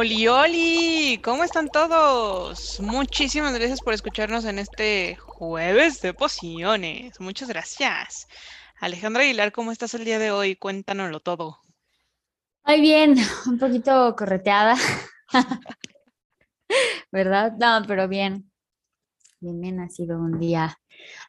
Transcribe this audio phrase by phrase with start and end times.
[0.00, 2.80] Oli, Oli, ¿cómo están todos?
[2.80, 7.20] Muchísimas gracias por escucharnos en este jueves de pociones.
[7.20, 8.26] Muchas gracias.
[8.80, 10.56] Alejandra Aguilar, ¿cómo estás el día de hoy?
[10.56, 11.58] Cuéntanoslo todo.
[12.64, 13.14] Muy bien,
[13.46, 14.74] un poquito correteada.
[17.12, 17.52] ¿Verdad?
[17.58, 18.50] No, pero bien.
[19.38, 20.78] Bien, ha sido un día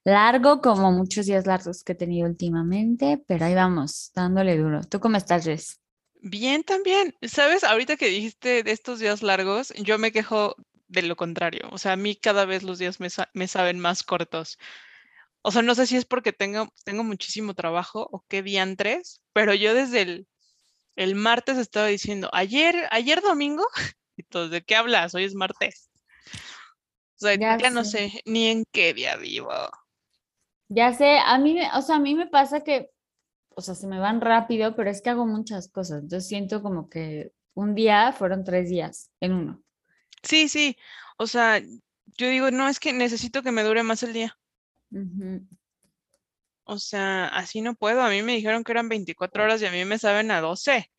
[0.06, 4.80] largo, como muchos días largos que he tenido últimamente, pero ahí vamos, dándole duro.
[4.86, 5.81] ¿Tú cómo estás, Jess?
[6.22, 7.16] Bien, también.
[7.24, 10.56] Sabes, ahorita que dijiste de estos días largos, yo me quejo
[10.88, 11.68] de lo contrario.
[11.72, 14.58] O sea, a mí cada vez los días me, me saben más cortos.
[15.42, 19.56] O sea, no sé si es porque tengo, tengo muchísimo trabajo o qué diantres, pero
[19.56, 20.28] yo desde el,
[20.96, 23.66] el martes estaba diciendo, ayer, ayer domingo,
[24.16, 25.16] y todos, ¿de qué hablas?
[25.16, 25.90] Hoy es martes.
[27.16, 29.52] O sea, ya, no sé ni en qué día vivo.
[30.70, 32.90] Ya sé, a mí, o sea, a mí me pasa que,
[33.56, 36.04] o sea, se me van rápido, pero es que hago muchas cosas.
[36.04, 39.64] Entonces siento como que un día fueron tres días en uno.
[40.24, 40.78] Sí, sí.
[41.18, 44.38] O sea, yo digo, no, es que necesito que me dure más el día.
[46.64, 48.02] O sea, así no puedo.
[48.02, 50.90] A mí me dijeron que eran 24 horas y a mí me saben a 12.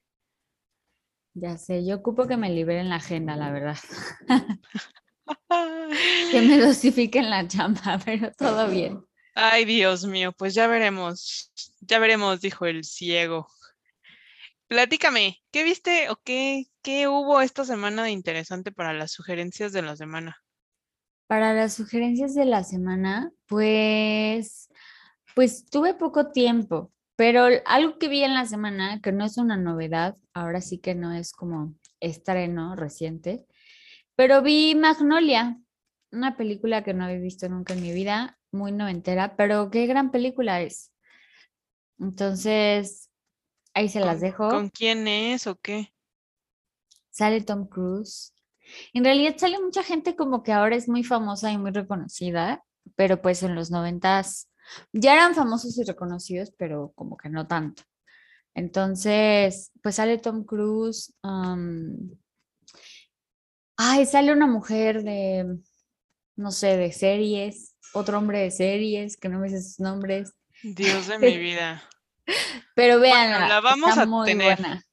[1.35, 3.79] Ya sé, yo ocupo que me liberen la agenda, la verdad.
[6.31, 9.03] que me dosifiquen la chamba, pero todo bien.
[9.35, 11.52] Ay, Dios mío, pues ya veremos.
[11.85, 13.49] Ya veremos, dijo el ciego.
[14.69, 19.83] Platícame, ¿qué viste o qué, qué hubo esta semana de interesante para las sugerencias de
[19.83, 20.37] la semana?
[21.27, 24.69] Para las sugerencias de la semana, pues,
[25.35, 29.57] pues tuve poco tiempo, pero algo que vi en la semana, que no es una
[29.57, 33.45] novedad, ahora sí que no es como estreno reciente,
[34.15, 35.59] pero vi Magnolia,
[36.13, 40.13] una película que no había visto nunca en mi vida, muy noventera, pero qué gran
[40.13, 40.92] película es.
[42.03, 43.09] Entonces,
[43.75, 44.49] ahí se las dejo.
[44.49, 45.95] ¿Con quién es o qué?
[47.11, 48.35] Sale Tom Cruise.
[48.93, 52.65] En realidad sale mucha gente como que ahora es muy famosa y muy reconocida,
[52.97, 54.51] pero pues en los noventas
[54.93, 57.85] ya eran famosos y reconocidos, pero como que no tanto.
[58.55, 61.15] Entonces, pues sale Tom Cruise.
[63.77, 65.57] ay, sale una mujer de,
[66.35, 70.35] no sé, de series, otro hombre de series, que no me sé sus nombres.
[70.63, 71.83] Dios de mi vida.
[72.75, 74.59] Pero vean, la vamos a tener.
[74.59, 74.85] Buena.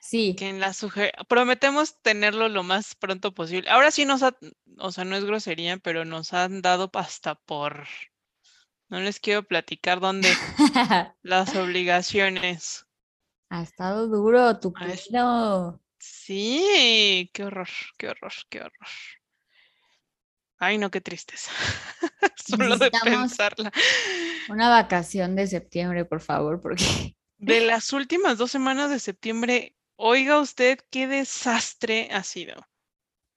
[0.00, 0.36] Sí.
[0.36, 0.72] Que en la
[1.28, 3.68] prometemos tenerlo lo más pronto posible.
[3.68, 4.36] Ahora sí nos ha,
[4.78, 7.88] o sea, no es grosería, pero nos han dado hasta por,
[8.88, 10.28] no les quiero platicar dónde,
[11.22, 12.86] las obligaciones.
[13.48, 15.80] Ha estado duro tu pelo.
[15.98, 18.88] Sí, qué horror, qué horror, qué horror.
[20.58, 21.50] Ay, no, qué tristeza.
[22.36, 23.72] Solo de pensarla.
[24.48, 27.14] Una vacación de septiembre, por favor, porque.
[27.38, 32.54] De las últimas dos semanas de septiembre, Oiga usted qué desastre ha sido.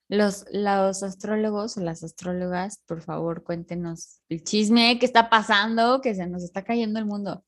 [0.09, 6.16] Los, los astrólogos o las astrólogas, por favor, cuéntenos el chisme que está pasando, que
[6.16, 7.46] se nos está cayendo el mundo.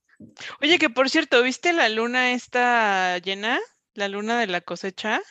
[0.62, 3.60] Oye, que por cierto, ¿viste la luna esta llena?
[3.94, 5.22] ¿La luna de la cosecha?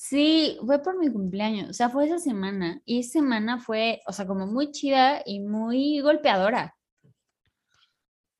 [0.00, 2.80] Sí, fue por mi cumpleaños, o sea, fue esa semana.
[2.84, 6.76] Y esa semana fue, o sea, como muy chida y muy golpeadora.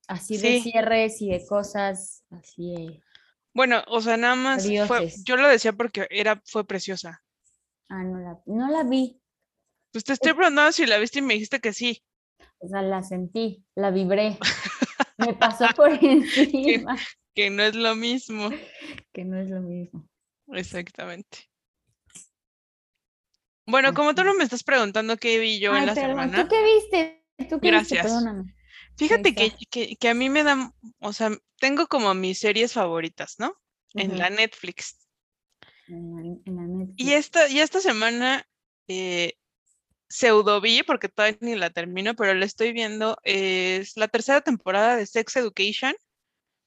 [0.07, 3.03] Así de cierres y de cosas, así de
[3.53, 7.21] bueno, o sea, nada más fue, yo lo decía porque era, fue preciosa.
[7.89, 9.19] Ah, no la, no la vi.
[9.91, 12.03] Pues te estoy preguntando si la viste y me dijiste que sí.
[12.59, 14.37] O sea, la sentí, la vibré.
[15.17, 16.95] me pasó por encima.
[17.33, 18.49] Que, no es lo mismo.
[19.11, 20.07] Que no es lo mismo.
[20.53, 21.48] Exactamente.
[23.69, 26.43] Bueno, como tú no me estás preguntando qué vi yo en la semana.
[26.43, 27.25] ¿Tú qué viste?
[27.49, 28.03] ¿Tú qué Gracias.
[28.03, 28.55] Perdóname.
[28.97, 33.55] Fíjate que, que, a mí me dan, o sea, tengo como mis series favoritas, ¿no?
[33.93, 34.97] En la Netflix.
[36.97, 38.45] Y esta, y esta semana
[38.87, 39.37] eh,
[40.09, 44.97] pseudo vi, porque todavía ni la termino, pero la estoy viendo, es la tercera temporada
[44.97, 45.95] de Sex Education.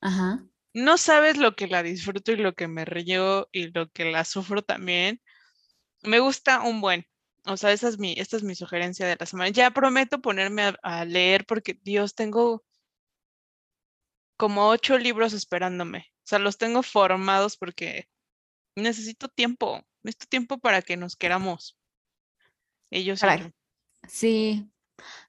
[0.01, 0.43] Ajá.
[0.73, 4.25] No sabes lo que la disfruto y lo que me río y lo que la
[4.25, 5.21] sufro también.
[6.03, 7.07] Me gusta un buen.
[7.45, 9.51] O sea, esa es mi, esta es mi sugerencia de la semana.
[9.51, 12.65] Ya prometo ponerme a, leer porque, Dios, tengo
[14.37, 16.07] como ocho libros esperándome.
[16.19, 18.09] O sea, los tengo formados porque
[18.77, 19.83] necesito tiempo.
[20.03, 21.77] Necesito tiempo para que nos queramos.
[22.91, 23.21] Ellos
[24.09, 24.69] Sí.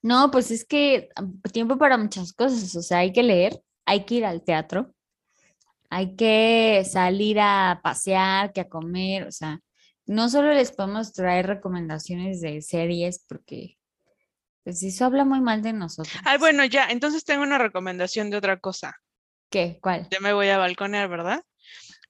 [0.02, 1.10] No, pues es que
[1.52, 2.76] tiempo para muchas cosas.
[2.76, 4.94] O sea, hay que leer, hay que ir al teatro,
[5.90, 9.24] hay que salir a pasear, que a comer.
[9.24, 9.60] O sea,
[10.06, 13.78] no solo les podemos traer recomendaciones de series porque
[14.64, 16.16] pues eso habla muy mal de nosotros.
[16.24, 18.96] Ah, bueno, ya, entonces tengo una recomendación de otra cosa.
[19.50, 19.80] ¿Qué?
[19.82, 20.08] ¿Cuál?
[20.10, 21.44] Ya me voy a balconear, ¿verdad?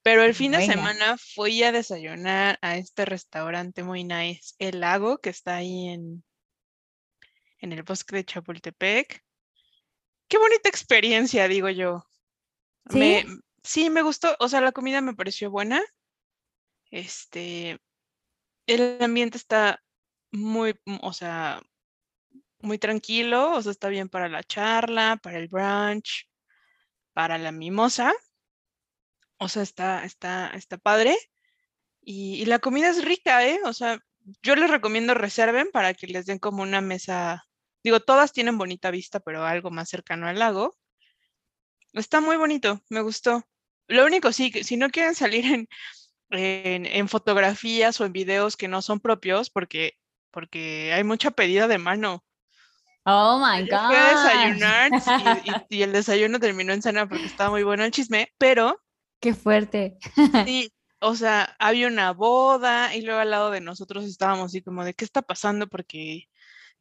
[0.03, 5.19] Pero el fin de semana fui a desayunar a este restaurante muy nice, El Lago,
[5.19, 6.23] que está ahí en,
[7.59, 9.23] en el bosque de Chapultepec.
[10.27, 12.05] Qué bonita experiencia, digo yo.
[12.89, 12.99] ¿Sí?
[12.99, 13.25] Me,
[13.63, 15.81] sí, me gustó, o sea, la comida me pareció buena.
[16.93, 17.79] Este,
[18.67, 19.81] el ambiente está
[20.31, 21.61] muy, mm, o sea,
[22.59, 26.29] muy tranquilo, o sea, está bien para la charla, para el brunch,
[27.13, 28.13] para la mimosa.
[29.39, 31.17] O sea, está, está, está padre.
[32.01, 33.59] Y, la comida es rica, ¿eh?
[33.65, 33.99] O sea,
[34.43, 37.43] yo les recomiendo reserven para que les den como una mesa.
[37.83, 40.77] Digo, todas tienen bonita vista, pero algo más cercano al lago.
[41.93, 43.43] Está muy bonito, me gustó.
[43.87, 45.67] Lo único sí, que si no quieren salir en,
[46.35, 49.93] en, en fotografías o en videos que no son propios, porque,
[50.31, 52.23] porque hay mucha pedida de mano.
[53.05, 54.09] Oh my Yo fui a God.
[54.15, 58.31] desayunar y, y- y el desayuno terminó en cena porque estaba muy bueno el chisme,
[58.37, 58.79] pero
[59.19, 59.97] Qué fuerte.
[60.45, 64.83] sí, o sea, había una boda y luego al lado de nosotros estábamos así como
[64.85, 66.25] de qué está pasando porque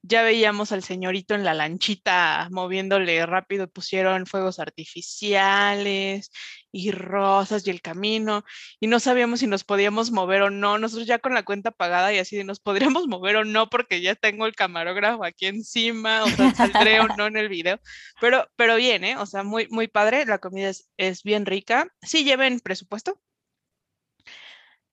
[0.02, 6.31] ya veíamos al señorito en la lanchita moviéndole rápido, pusieron fuegos artificiales
[6.74, 8.44] y rosas y el camino
[8.80, 10.78] y no sabíamos si nos podíamos mover o no.
[10.78, 14.00] Nosotros ya con la cuenta pagada y así de nos podríamos mover o no porque
[14.00, 17.78] ya tengo el camarógrafo aquí encima, o sea, saldré o no en el video.
[18.20, 19.16] Pero, pero bien, ¿eh?
[19.19, 20.24] O sea, muy, muy padre.
[20.26, 21.86] La comida es, es bien rica.
[22.02, 23.20] Sí, lleven presupuesto.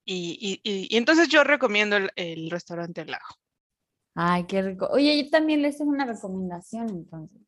[0.05, 3.25] Y, y- y- y entonces yo recomiendo el, el restaurante El Lago.
[4.15, 4.87] Ay, qué rico.
[4.91, 7.41] Oye, yo también les tengo una recomendación entonces.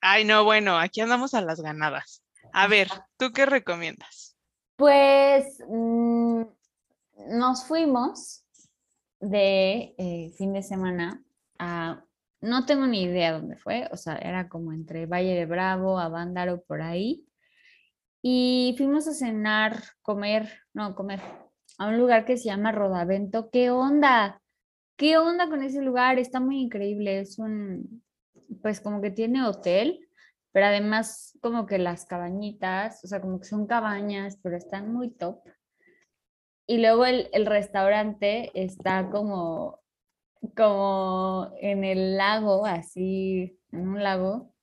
[0.00, 2.22] Ay, no, bueno, aquí andamos a las ganadas.
[2.58, 2.88] A ver,
[3.18, 4.34] ¿tú qué recomiendas?
[4.76, 6.40] Pues mm,
[7.28, 8.46] nos fuimos
[9.20, 11.22] de eh, fin de semana
[11.58, 12.02] a,
[12.40, 16.08] no tengo ni idea dónde fue, o sea, era como entre Valle de Bravo, a
[16.08, 17.26] Vándaro, por ahí.
[18.22, 21.20] Y fuimos a cenar, comer, no, comer,
[21.76, 23.50] a un lugar que se llama Rodavento.
[23.50, 24.40] ¿Qué onda?
[24.96, 26.18] ¿Qué onda con ese lugar?
[26.18, 27.20] Está muy increíble.
[27.20, 28.02] Es un,
[28.62, 30.05] pues como que tiene hotel,
[30.56, 35.10] pero además como que las cabañitas, o sea, como que son cabañas, pero están muy
[35.10, 35.42] top.
[36.66, 39.82] Y luego el, el restaurante está como,
[40.56, 44.54] como en el lago, así, en un lago,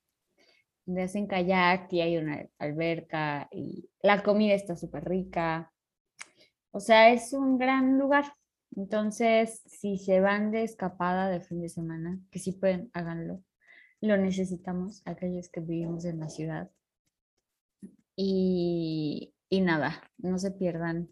[0.84, 5.72] donde hacen kayak y hay una alberca y la comida está súper rica.
[6.72, 8.24] O sea, es un gran lugar.
[8.74, 13.44] Entonces, si se van de escapada de fin de semana, que sí pueden, háganlo.
[14.04, 16.70] Lo necesitamos, aquellos que vivimos en la ciudad.
[18.14, 21.08] Y, y nada, no se pierdan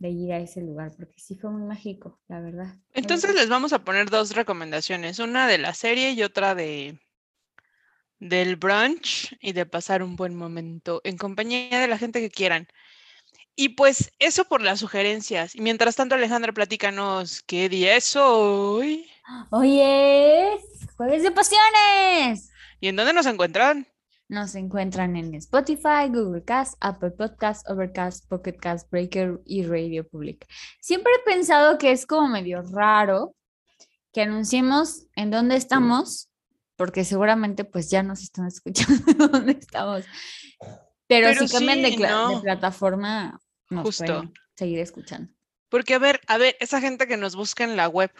[0.00, 2.74] de ir a ese lugar, porque sí fue muy mágico, la verdad.
[2.92, 6.98] Entonces les vamos a poner dos recomendaciones, una de la serie y otra de
[8.18, 12.66] del brunch y de pasar un buen momento en compañía de la gente que quieran.
[13.56, 15.54] Y pues eso por las sugerencias.
[15.54, 19.08] Y mientras tanto, Alejandra, platícanos qué día es hoy
[19.50, 20.50] Oye,
[20.96, 22.50] jueves de pasiones.
[22.80, 23.86] y en dónde nos encuentran.
[24.28, 30.46] Nos encuentran en Spotify, Google Cast, Apple Podcast, Overcast, Pocket Cast, Breaker y Radio Public.
[30.80, 33.34] Siempre he pensado que es como medio raro
[34.12, 36.30] que anunciemos en dónde estamos,
[36.76, 40.04] porque seguramente pues ya nos están escuchando dónde estamos.
[41.06, 42.40] Pero, Pero si cambian de, sí, de no.
[42.40, 43.38] plataforma,
[43.70, 44.32] nos Justo.
[44.56, 45.32] seguir escuchando.
[45.68, 48.12] Porque, a ver, a ver, esa gente que nos busca en la web.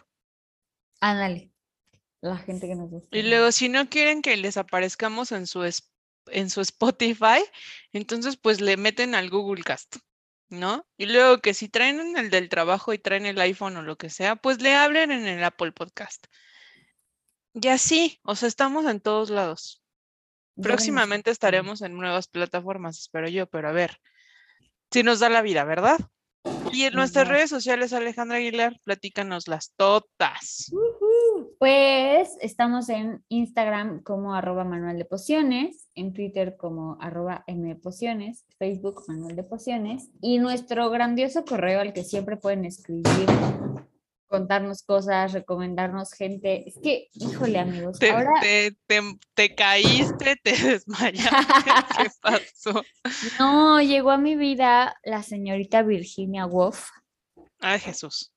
[1.00, 1.52] Ándale,
[2.20, 3.16] la gente que nos gusta.
[3.16, 5.62] Y luego, si no quieren que les aparezcamos en su,
[6.26, 7.44] en su Spotify,
[7.92, 9.96] entonces pues le meten al Google Cast,
[10.48, 10.86] ¿no?
[10.96, 14.10] Y luego que si traen el del trabajo y traen el iPhone o lo que
[14.10, 16.26] sea, pues le hablen en el Apple Podcast.
[17.52, 19.84] Y así, o sea, estamos en todos lados.
[20.60, 24.00] Próximamente estaremos en nuevas plataformas, espero yo, pero a ver,
[24.94, 25.98] si nos da la vida, ¿verdad?
[26.72, 30.72] Y en nuestras redes sociales, Alejandra Aguilar, platícanos las totas.
[31.58, 39.02] Pues estamos en Instagram como arroba manual de pociones, en Twitter como arroba mpociones, Facebook
[39.08, 43.26] manual de pociones y nuestro grandioso correo al que siempre pueden escribir,
[44.26, 46.68] contarnos cosas, recomendarnos gente.
[46.68, 52.82] Es que, híjole amigos, Te, ahora te, te- te caíste, te desmayaste, ¿qué pasó?
[53.38, 56.88] no llegó a mi vida la señorita Virginia Woolf,
[57.60, 58.32] Ay, Jesús.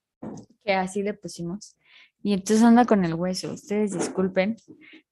[0.63, 1.75] que así le pusimos.
[2.23, 4.57] Y entonces anda con el hueso, ustedes disculpen,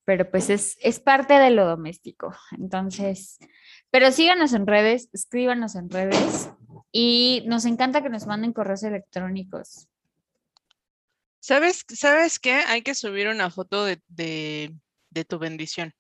[0.04, 2.36] pero pues es, es parte de lo doméstico.
[2.58, 3.38] Entonces,
[3.92, 6.50] pero síganos en redes, escríbanos en redes
[6.92, 9.88] y nos encanta que nos manden correos electrónicos.
[11.46, 12.54] ¿Sabes, ¿Sabes qué?
[12.54, 14.74] Hay que subir una foto de, de,
[15.12, 15.94] de tu bendición.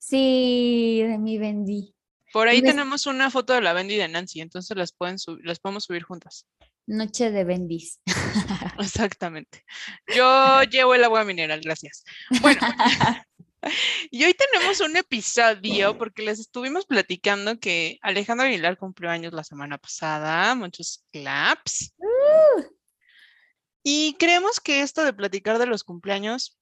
[0.00, 1.94] Sí, de mi bendí.
[2.32, 5.60] Por ahí me- tenemos una foto de la Bendy de Nancy, entonces las, pueden las
[5.60, 6.48] podemos subir juntas.
[6.84, 8.00] Noche de bendis.
[8.80, 9.64] Exactamente.
[10.16, 12.02] Yo llevo el agua mineral, gracias.
[12.40, 12.60] Bueno,
[14.10, 19.44] y hoy tenemos un episodio porque les estuvimos platicando que Alejandro Aguilar cumplió años la
[19.44, 21.94] semana pasada, muchos claps.
[23.88, 26.58] Y creemos que esto de platicar de los cumpleaños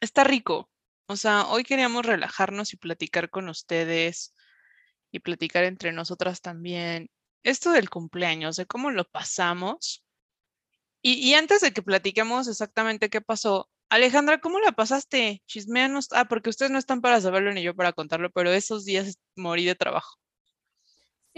[0.00, 0.70] está rico.
[1.06, 4.34] O sea, hoy queríamos relajarnos y platicar con ustedes
[5.12, 7.10] y platicar entre nosotras también.
[7.42, 10.02] Esto del cumpleaños, de cómo lo pasamos.
[11.02, 15.42] Y, y antes de que platiquemos exactamente qué pasó, Alejandra, ¿cómo la pasaste?
[15.46, 16.08] Chismeanos.
[16.12, 19.66] Ah, porque ustedes no están para saberlo ni yo para contarlo, pero esos días morí
[19.66, 20.18] de trabajo.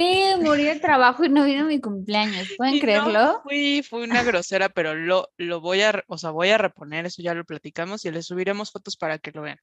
[0.00, 2.49] Sí, morí de trabajo y no vino mi cumpleaños.
[2.57, 3.40] ¿Pueden Y no creerlo?
[3.42, 7.21] fui, fui una grosera, pero lo, lo voy a, o sea, voy a reponer, eso
[7.21, 9.59] ya lo platicamos y les subiremos fotos para que lo vean.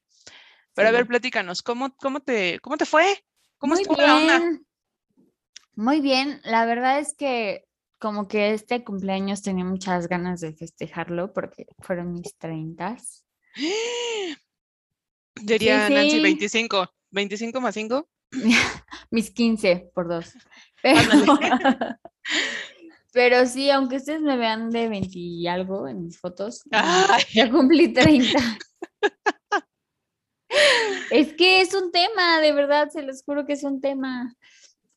[0.76, 3.04] Pero a ver, platícanos, ¿cómo, cómo te, cómo te fue?
[3.58, 4.38] ¿Cómo Muy estuvo la onda?
[4.38, 4.68] bien.
[5.74, 6.40] Muy bien.
[6.44, 7.66] La verdad es que
[7.98, 13.26] como que este cumpleaños tenía muchas ganas de festejarlo porque fueron mis treintas.
[15.36, 16.22] Diría Nancy sí.
[16.22, 16.94] 25.
[17.12, 18.08] ¿25 más 5?
[19.12, 20.34] Mis 15 por dos.
[20.84, 21.00] Pero,
[23.12, 27.24] pero sí, aunque ustedes me vean de 20 y algo en mis fotos, Ay.
[27.34, 28.40] ya cumplí 30.
[31.10, 34.36] Es que es un tema, de verdad, se los juro que es un tema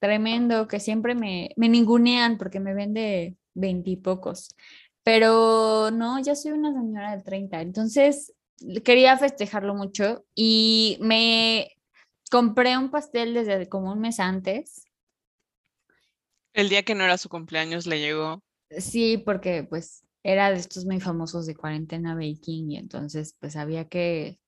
[0.01, 4.55] tremendo, que siempre me, me ningunean porque me ven de 20 y pocos.
[5.03, 8.35] Pero no, ya soy una señora de 30, entonces
[8.85, 11.71] quería festejarlo mucho y me
[12.31, 14.85] compré un pastel desde como un mes antes.
[16.55, 18.43] El día que no era su cumpleaños le llegó.
[18.71, 23.89] Sí, porque pues era de estos muy famosos de cuarentena baking y entonces pues había
[23.89, 24.39] que,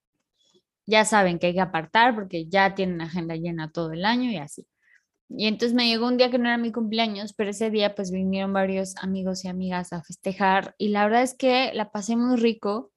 [0.86, 4.36] ya saben que hay que apartar porque ya tienen agenda llena todo el año y
[4.36, 4.66] así.
[5.28, 8.10] Y entonces me llegó un día que no era mi cumpleaños, pero ese día pues
[8.10, 12.36] vinieron varios amigos y amigas a festejar y la verdad es que la pasé muy
[12.36, 12.91] rico.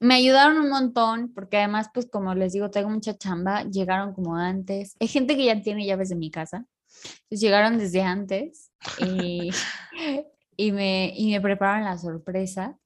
[0.00, 4.36] Me ayudaron un montón porque además pues como les digo tengo mucha chamba, llegaron como
[4.36, 4.96] antes.
[5.00, 6.66] Hay gente que ya tiene llaves de mi casa.
[7.04, 9.50] Entonces llegaron desde antes y,
[10.56, 12.78] y, me, y me prepararon la sorpresa.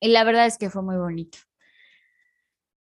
[0.00, 1.38] Y la verdad es que fue muy bonito.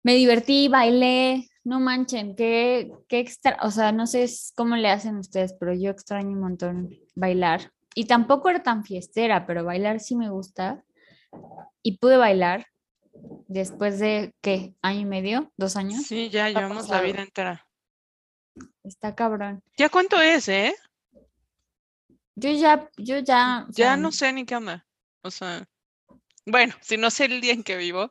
[0.03, 5.17] Me divertí, bailé, no manchen, qué, qué extra, o sea, no sé cómo le hacen
[5.17, 7.73] ustedes, pero yo extraño un montón bailar.
[7.95, 10.85] Y tampoco era tan fiestera, pero bailar sí me gusta.
[11.83, 12.67] Y pude bailar
[13.49, 14.75] después de, ¿qué?
[14.83, 15.53] ¿Año y medio?
[15.57, 16.03] ¿Dos años?
[16.07, 17.67] Sí, ya llevamos la vida entera.
[18.83, 19.63] Está cabrón.
[19.77, 20.75] ¿Ya cuánto es, eh?
[22.37, 24.87] Yo ya, yo ya, o Ya sea, no sé ni qué onda.
[25.23, 25.67] O sea,
[26.47, 28.11] bueno, si no sé el día en que vivo,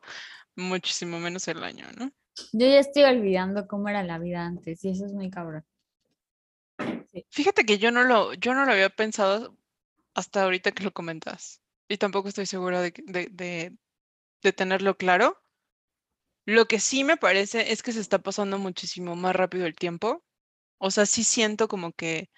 [0.56, 2.12] muchísimo menos el año, ¿no?
[2.52, 5.66] Yo ya estoy olvidando cómo era la vida antes y eso es muy cabrón.
[7.30, 9.56] Fíjate que yo no lo, yo no lo había pensado
[10.16, 11.62] hasta ahorita que lo comentas.
[11.88, 12.92] Y tampoco estoy segura de,
[13.32, 13.78] de,
[14.44, 15.42] de tenerlo claro.
[16.46, 20.24] Lo que sí me parece es que se está pasando muchísimo más rápido el tiempo.
[20.80, 22.30] O sea, sí siento como que,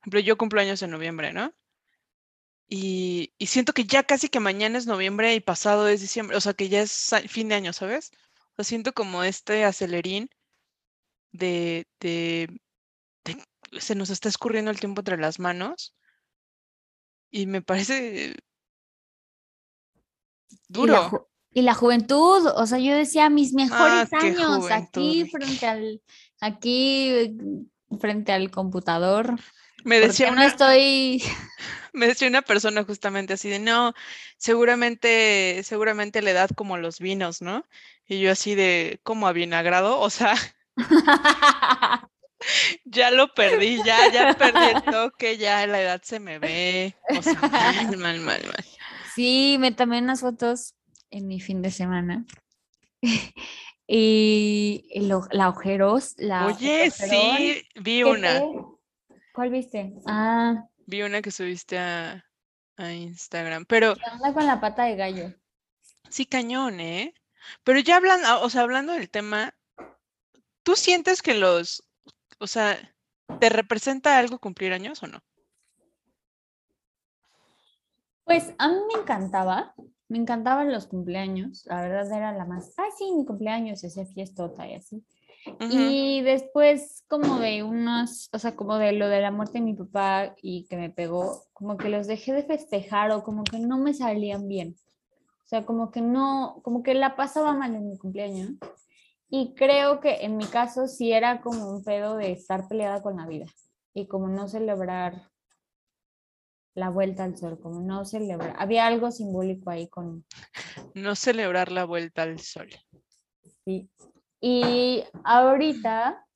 [0.00, 1.54] por ejemplo, yo cumplo años en noviembre, ¿no?
[2.68, 6.36] Y, y siento que ya casi que mañana es noviembre y pasado es diciembre.
[6.36, 8.10] O sea, que ya es fin de año, ¿sabes?
[8.52, 10.28] O sea, siento como este acelerín
[11.32, 12.48] de, de,
[13.24, 15.94] de- se nos está escurriendo el tiempo entre las manos.
[17.30, 18.34] Y me parece
[20.68, 21.16] duro.
[21.54, 26.02] Y la juventud, o sea, yo decía mis mejores Ah, años aquí frente al,
[26.40, 27.34] aquí eh,
[28.00, 29.38] frente al computador.
[29.84, 31.22] Me decía no una, estoy,
[31.92, 33.94] me decía una persona justamente así de, no,
[34.36, 37.64] seguramente, seguramente la edad como los vinos, ¿no?
[38.04, 40.34] Y yo así de, como avinagrado, o sea,
[42.84, 47.22] ya lo perdí, ya, ya perdí el toque, ya la edad se me ve, o
[47.22, 48.64] sea, mal, mal, mal, mal.
[49.14, 50.74] Sí, me tomé unas fotos
[51.14, 52.26] en mi fin de semana.
[53.86, 59.18] Y, lo- la ojeros, la Oye, ojerón, sí, vi ¿qué una, fue?
[59.34, 59.92] ¿Cuál viste?
[60.06, 62.24] Ah, vi una que subiste a,
[62.78, 65.34] a Instagram, pero ¿qué onda con la pata de gallo?
[66.08, 67.12] sí cañón, ¿eh?
[67.62, 69.54] Pero ya hablando, o sea, hablando del tema,
[70.62, 71.84] ¿tú sientes que los,
[72.38, 72.78] o sea,
[73.38, 75.22] te representa algo cumplir años o no?
[78.24, 79.74] Pues a mí me encantaba,
[80.08, 84.68] me encantaban los cumpleaños, la verdad era la más, ay sí, mi cumpleaños, hacía fiestota
[84.68, 85.04] y así.
[85.60, 89.74] Y después como de unos, o sea, como de lo de la muerte de mi
[89.74, 93.78] papá y que me pegó, como que los dejé de festejar o como que no
[93.78, 94.76] me salían bien.
[95.44, 98.52] O sea, como que no, como que la pasaba mal en mi cumpleaños.
[99.28, 103.16] Y creo que en mi caso sí era como un pedo de estar peleada con
[103.16, 103.46] la vida
[103.92, 105.30] y como no celebrar
[106.74, 108.54] la vuelta al sol, como no celebrar.
[108.58, 110.24] Había algo simbólico ahí con...
[110.94, 112.68] No celebrar la vuelta al sol.
[113.64, 113.88] Sí.
[114.40, 116.26] Y ahorita...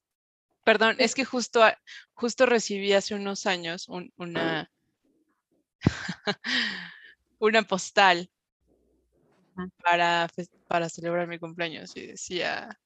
[0.64, 1.60] Perdón, es que justo,
[2.12, 4.70] justo recibí hace unos años una,
[7.38, 8.30] una postal
[9.82, 10.28] para,
[10.68, 12.78] para celebrar mi cumpleaños y decía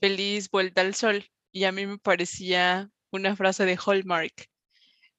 [0.00, 4.48] feliz vuelta al sol y a mí me parecía una frase de Hallmark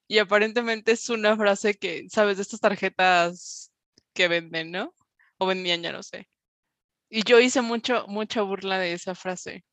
[0.08, 3.72] y aparentemente es una frase que, sabes, de estas tarjetas
[4.14, 4.94] que venden, ¿no?
[5.38, 6.28] O vendían, ya no sé.
[7.10, 9.64] Y yo hice mucho, mucha burla de esa frase.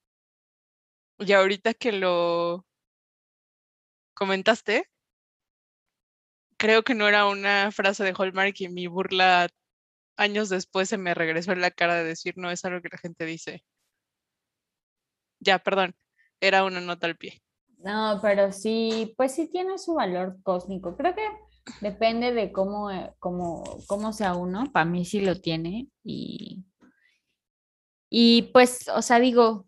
[1.18, 2.66] Y ahorita que lo
[4.16, 4.88] comentaste,
[6.58, 9.50] creo que no era una frase de Hallmark y mi burla
[10.18, 13.00] años después se me regresó en la cara de decir, no, es algo que la
[13.00, 13.63] gente dice.
[15.40, 15.96] Ya, perdón,
[16.42, 17.42] era una nota al pie.
[17.84, 20.96] No, pero sí, pues sí tiene su valor cósmico.
[20.96, 21.28] Creo que
[21.82, 24.72] depende de cómo, eh, cómo, cómo sea uno.
[24.72, 25.90] Para mí sí lo tiene.
[26.04, 26.63] Y,
[28.10, 29.68] y pues, o sea, digo,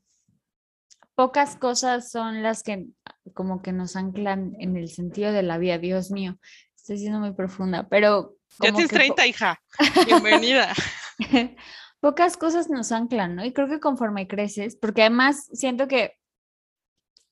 [1.15, 2.87] pocas cosas son las que
[3.33, 5.77] como que nos anclan en el sentido de la vida.
[5.77, 6.39] Dios mío,
[6.75, 8.37] estoy siendo muy profunda, pero...
[8.61, 9.59] Ya tienes 30, hija.
[10.05, 10.73] Bienvenida.
[11.99, 13.43] pocas cosas nos anclan, ¿no?
[13.43, 16.13] Y creo que conforme creces, porque además siento que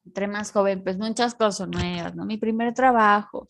[0.06, 2.26] entre más joven, pues muchas cosas nuevas, ¿no?
[2.26, 3.50] Mi primer trabajo,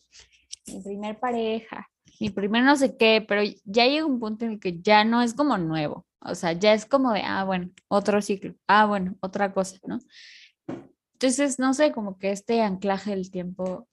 [0.66, 1.88] mi primer pareja,
[2.20, 5.22] mi primer no sé qué, pero ya llega un punto en el que ya no
[5.22, 9.16] es como nuevo, o sea, ya es como de, ah, bueno, otro ciclo, ah, bueno,
[9.20, 9.98] otra cosa, ¿no?
[11.14, 13.88] Entonces, no sé, como que este anclaje del tiempo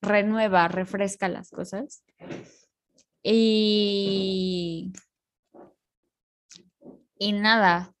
[0.00, 2.04] renueva, refresca las cosas.
[3.22, 4.92] Y,
[7.18, 7.94] y nada,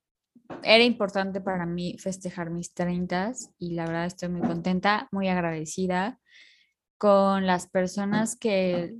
[0.62, 6.18] era importante para mí festejar mis 30 y la verdad estoy muy contenta, muy agradecida
[6.98, 8.94] con las personas que,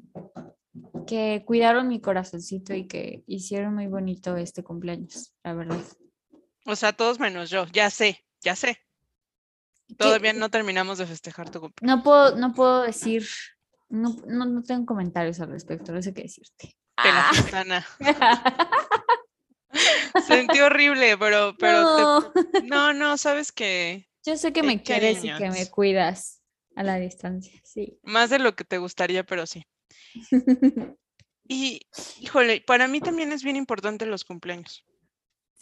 [1.06, 5.80] que cuidaron mi corazoncito y que hicieron muy bonito este cumpleaños, la verdad.
[6.66, 8.78] O sea, todos menos yo, ya sé, ya sé.
[9.96, 11.96] Todavía no terminamos de festejar tu cumpleaños.
[11.98, 13.26] No puedo, no puedo decir,
[13.88, 16.76] no, no, tengo comentarios al respecto, no sé qué decirte.
[17.02, 17.84] De la ah.
[20.26, 22.32] Sentí horrible, pero, pero
[22.64, 22.92] no.
[22.92, 24.08] no, sabes que.
[24.24, 26.42] Yo sé que me quieres y que me cuidas
[26.76, 27.98] a la distancia, sí.
[28.02, 29.64] Más de lo que te gustaría, pero sí.
[31.48, 31.80] y,
[32.20, 34.84] híjole, para mí también es bien importante los cumpleaños.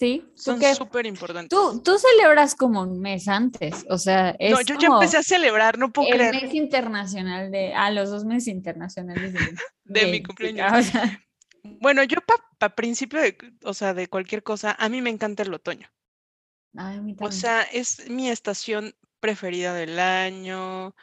[0.00, 1.50] Sí, son súper importantes.
[1.50, 5.22] Tú, tú celebras como un mes antes, o sea, es No, yo ya empecé a
[5.22, 6.34] celebrar, no puedo creer.
[6.34, 9.40] El mes internacional de, ah, los dos meses internacionales de,
[9.84, 10.86] de, mi cumpleaños.
[11.62, 12.18] Bueno, yo
[12.58, 15.88] para principio de, o sea, de cualquier cosa, a mí me encanta el otoño.
[17.18, 20.94] o sea, es mi estación preferida del año,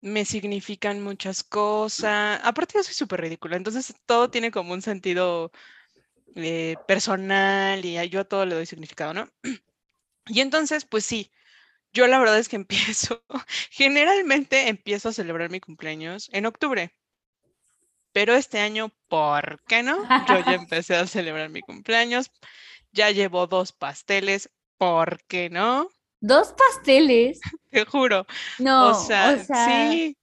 [0.00, 2.40] me significan muchas cosas.
[2.44, 5.52] Aparte yo soy súper ridícula, entonces todo tiene como un sentido
[6.36, 9.28] eh, personal y yo a todo le doy significado, ¿no?
[10.26, 11.32] Y entonces, pues sí,
[11.92, 13.24] yo la verdad es que empiezo,
[13.70, 16.94] generalmente empiezo a celebrar mi cumpleaños en octubre.
[18.18, 20.02] Pero este año, ¿por qué no?
[20.26, 22.32] Yo ya empecé a celebrar mi cumpleaños,
[22.90, 25.88] ya llevo dos pasteles, ¿por qué no?
[26.18, 27.38] ¿Dos pasteles?
[27.70, 28.26] Te juro.
[28.58, 30.16] No, o sea, sí,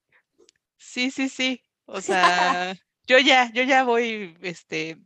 [0.77, 1.63] sí, sí, sí.
[1.85, 2.75] O sea,
[3.07, 4.97] yo ya, yo ya voy, este,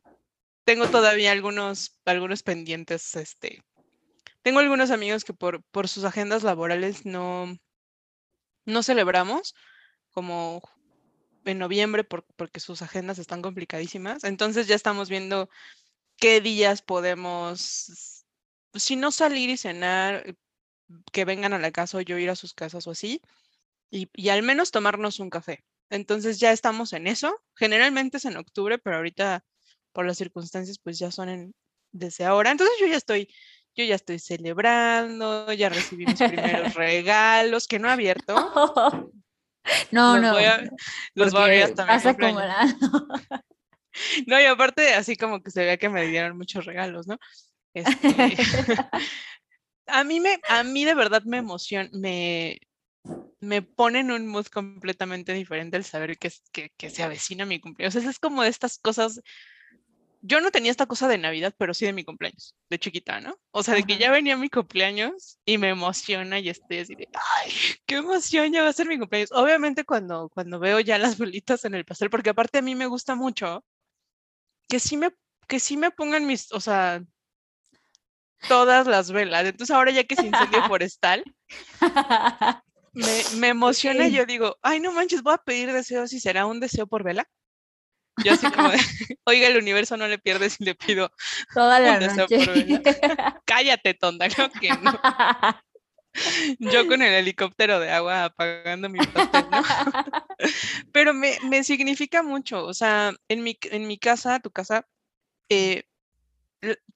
[0.64, 3.64] tengo todavía algunos, algunos pendientes, este,
[4.42, 7.56] tengo algunos amigos que por, por sus agendas laborales no,
[8.66, 9.54] no celebramos,
[10.10, 10.64] como
[11.46, 14.24] en noviembre porque sus agendas están complicadísimas.
[14.24, 15.50] Entonces ya estamos viendo
[16.18, 18.26] qué días podemos,
[18.74, 20.36] si no salir y cenar,
[21.12, 23.22] que vengan a la casa o yo ir a sus casas o así,
[23.92, 25.64] y, al menos tomarnos un café.
[25.90, 27.36] Entonces ya estamos en eso.
[27.56, 29.44] Generalmente es en octubre, pero ahorita
[29.94, 31.56] por las circunstancias pues ya son en,
[31.92, 32.52] desde ahora.
[32.52, 33.34] Entonces yo ya estoy,
[33.76, 39.14] yo ya estoy celebrando, ya recibí mis primeros regalos que no he abierto.
[39.92, 40.34] No, no.
[41.16, 42.26] los voy a ver hasta mi
[44.28, 47.18] No, y aparte, así como que se veía que me dieron muchos regalos, ¿no?
[47.74, 47.88] Este,
[49.88, 52.60] a mí me, a mí de verdad me emociona, me,
[53.40, 57.60] me pone en un mood completamente diferente el saber que, que, que se avecina mi
[57.60, 57.96] cumpleaños.
[57.96, 59.22] es como de estas cosas
[60.22, 63.38] yo no tenía esta cosa de Navidad, pero sí de mi cumpleaños, de chiquita, ¿no?
[63.52, 67.08] O sea, de que ya venía mi cumpleaños y me emociona y estoy así de,
[67.14, 67.52] ay,
[67.86, 69.32] qué emoción, ya va a ser mi cumpleaños.
[69.32, 72.88] Obviamente cuando, cuando veo ya las bolitas en el pastel, porque aparte a mí me
[72.88, 73.64] gusta mucho
[74.68, 75.12] que sí me,
[75.48, 77.02] que sí me pongan mis, o sea,
[78.48, 79.46] todas las velas.
[79.46, 81.24] Entonces ahora ya que es incendio forestal,
[82.92, 86.46] me, me emociona y yo digo, ay, no manches, voy a pedir deseos y será
[86.46, 87.26] un deseo por vela.
[88.24, 88.78] Yo así como, de,
[89.26, 91.12] oiga, el universo no le pierde si le pido,
[91.54, 92.82] Toda la noche.
[93.46, 95.00] cállate, tonta, creo que no.
[96.60, 99.62] Yo con el helicóptero de agua apagando mi pastel, ¿no?
[100.92, 104.88] Pero me, me significa mucho, o sea, en mi, en mi casa, tu casa,
[105.50, 105.84] eh,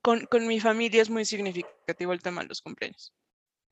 [0.02, 3.14] con, con mi familia es muy significativo el tema de los cumpleaños.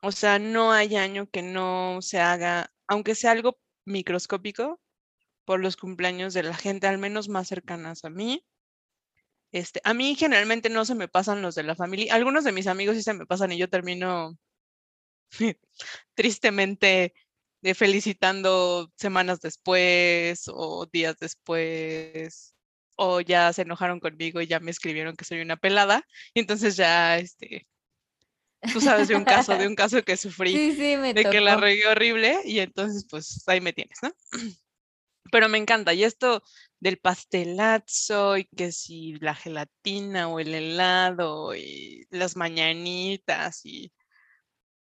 [0.01, 4.79] O sea, no hay año que no se haga, aunque sea algo microscópico,
[5.45, 8.45] por los cumpleaños de la gente, al menos más cercanas a mí.
[9.51, 12.15] Este, a mí generalmente no se me pasan los de la familia.
[12.15, 14.37] Algunos de mis amigos sí se me pasan y yo termino
[16.13, 17.13] tristemente
[17.63, 22.55] eh, felicitando semanas después o días después
[22.95, 26.75] o ya se enojaron conmigo y ya me escribieron que soy una pelada y entonces
[26.75, 27.67] ya este
[28.73, 31.41] tú sabes de un caso de un caso que sufrí Sí, sí, me de que
[31.41, 31.61] la tocó.
[31.65, 34.11] regué horrible y entonces pues ahí me tienes, ¿no?
[35.31, 36.43] Pero me encanta y esto
[36.79, 43.93] del pastelazo y que si la gelatina o el helado y las mañanitas y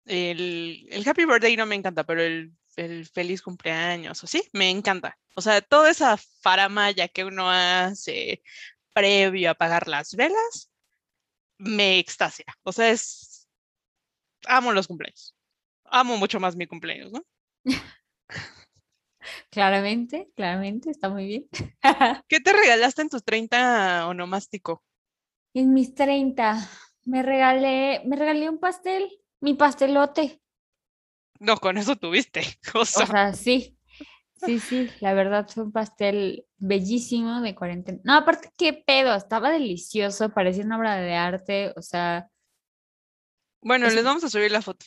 [0.06, 4.70] el, el happy birthday no me encanta, pero el, el feliz cumpleaños, o sí, me
[4.70, 5.18] encanta.
[5.36, 8.42] O sea, toda esa faramaya que uno hace
[8.92, 10.70] previo a apagar las velas,
[11.58, 12.46] me extasia.
[12.62, 13.48] O sea, es,
[14.46, 15.36] amo los cumpleaños.
[15.84, 17.24] Amo mucho más mi cumpleaños, ¿no?
[19.50, 21.48] Claramente, claramente, está muy bien.
[22.28, 24.82] ¿Qué te regalaste en tus 30 onomástico?
[25.54, 26.68] En mis 30
[27.04, 29.08] me regalé, me regalé un pastel,
[29.40, 30.40] mi pastelote.
[31.40, 32.42] No, con eso tuviste.
[32.74, 33.76] O O sea, sea, sí,
[34.34, 38.00] sí, sí, la verdad fue un pastel bellísimo de cuarentena.
[38.04, 42.28] No, aparte, qué pedo, estaba delicioso, parecía una obra de arte, o sea,
[43.62, 44.86] bueno, es- les vamos a subir la foto.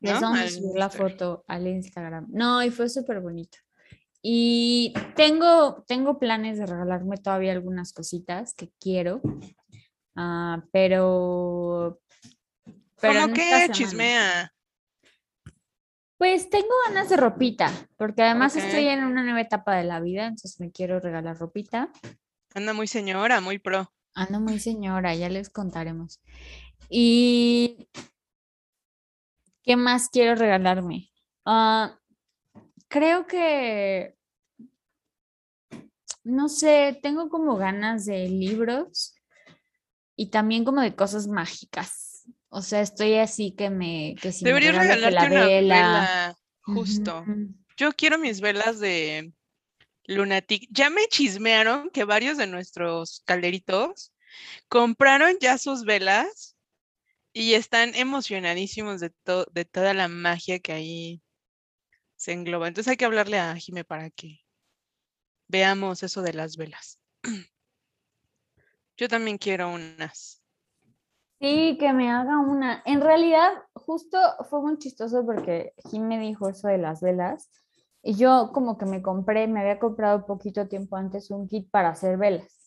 [0.00, 0.20] Les ¿no?
[0.20, 2.26] vamos a subir la foto al Instagram.
[2.30, 3.58] No, y fue súper bonito.
[4.22, 9.22] Y tengo, tengo planes de regalarme todavía algunas cositas que quiero,
[10.16, 12.00] ah, pero...
[13.00, 14.52] pero ¿Cómo que chismea?
[16.18, 20.24] Pues tengo ganas de ropita, porque además estoy en una nueva etapa de la vida,
[20.26, 21.90] entonces me quiero regalar ropita.
[22.54, 23.90] Anda muy señora, muy pro.
[24.14, 26.20] Ando muy señora, ya les contaremos.
[26.90, 27.88] Y
[29.62, 31.10] ¿qué más quiero regalarme?
[31.44, 31.98] Ah,
[32.88, 34.16] creo que,
[36.24, 39.14] no sé, tengo como ganas de libros
[40.16, 42.24] y también como de cosas mágicas.
[42.48, 45.74] O sea, estoy así que me, que si me regalarte la una vela.
[45.74, 47.24] vela, justo.
[47.76, 49.32] Yo quiero mis velas de
[50.04, 50.68] Lunatic.
[50.70, 54.12] Ya me chismearon que varios de nuestros calderitos
[54.68, 56.49] compraron ya sus velas
[57.32, 59.12] y están emocionadísimos de,
[59.52, 61.22] de toda la magia que ahí
[62.16, 62.68] se engloba.
[62.68, 64.40] Entonces hay que hablarle a Jime para que
[65.48, 67.00] veamos eso de las velas.
[68.96, 70.42] Yo también quiero unas.
[71.40, 72.82] Sí, que me haga una.
[72.84, 74.18] En realidad, justo
[74.50, 77.48] fue muy chistoso porque Jim me dijo eso de las velas
[78.02, 81.88] y yo como que me compré, me había comprado poquito tiempo antes un kit para
[81.90, 82.59] hacer velas.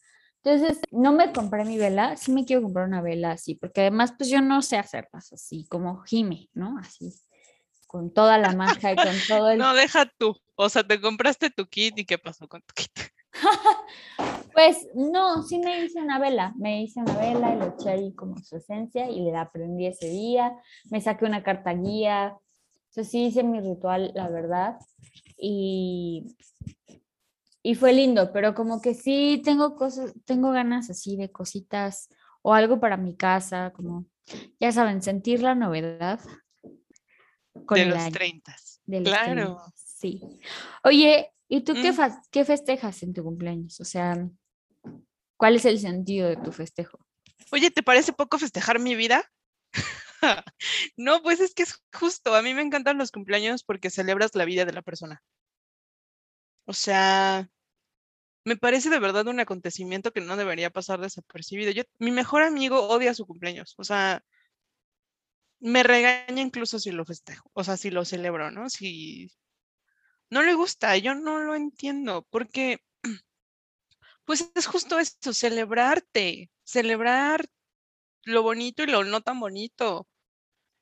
[0.43, 4.13] Entonces, no me compré mi vela, sí me quiero comprar una vela así, porque además
[4.17, 6.77] pues yo no sé hacerlas así como Jime, ¿no?
[6.79, 7.13] Así,
[7.87, 9.57] con toda la magia y con todo el...
[9.59, 10.35] No, deja tú.
[10.55, 12.91] O sea, te compraste tu kit y qué pasó con tu kit.
[14.53, 18.13] Pues no, sí me hice una vela, me hice una vela y le eché ahí
[18.13, 20.55] como su esencia y la aprendí ese día,
[20.91, 22.37] me saqué una carta guía,
[22.89, 24.77] entonces sí hice mi ritual, la verdad,
[25.37, 26.35] y,
[27.63, 32.09] y fue lindo, pero como que sí tengo cosas, tengo ganas así de cositas
[32.41, 34.05] o algo para mi casa, como,
[34.59, 36.19] ya saben, sentir la novedad
[37.65, 38.55] con de los año, 30.
[38.85, 39.31] de los Claro.
[39.33, 40.21] 30, sí.
[40.83, 42.21] Oye, ¿y tú qué, Mm.
[42.31, 43.79] qué festejas en tu cumpleaños?
[43.79, 44.27] O sea,
[45.37, 46.99] ¿cuál es el sentido de tu festejo?
[47.51, 49.23] Oye, ¿te parece poco festejar mi vida?
[50.97, 52.35] no, pues es que es justo.
[52.35, 55.21] A mí me encantan los cumpleaños porque celebras la vida de la persona.
[56.65, 57.49] O sea,
[58.45, 61.71] me parece de verdad un acontecimiento que no debería pasar desapercibido.
[61.71, 63.75] Yo, mi mejor amigo odia su cumpleaños.
[63.77, 64.23] O sea,
[65.59, 67.49] me regaña incluso si lo festejo.
[67.53, 68.69] O sea, si lo celebro, ¿no?
[68.69, 69.31] Si
[70.29, 72.79] no le gusta, yo no lo entiendo porque,
[74.25, 77.45] pues es justo esto, celebrarte, celebrar
[78.23, 80.07] lo bonito y lo no tan bonito.